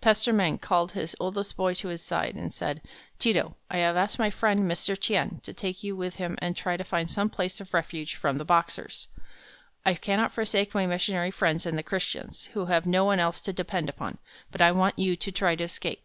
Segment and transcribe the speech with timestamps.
[0.00, 2.82] Pastor Meng called his oldest boy to his side, and said:
[3.20, 4.98] "Ti to, I have asked my friend, Mr.
[5.00, 8.38] Tien to take you with him and try to find some place of refuge from
[8.38, 9.06] the Boxers.
[9.84, 13.52] I cannot forsake my missionary friends and the Christians, who have no one else to
[13.52, 14.18] depend upon,
[14.50, 16.04] but I want you to try to escape."